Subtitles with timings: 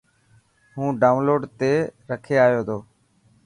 [0.77, 1.73] هون ڊائون لوڊ تي
[2.09, 2.77] رکي آيو تو.